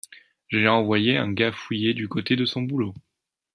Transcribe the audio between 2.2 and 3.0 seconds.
de son boulot.